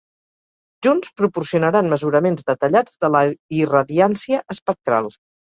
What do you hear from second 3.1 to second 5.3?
la irradiància espectral.